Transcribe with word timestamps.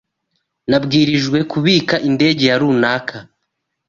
Nabwirijwe 0.69 1.37
kubika 1.51 1.95
indege 2.09 2.43
ya 2.49 2.57
rukara. 2.61 3.19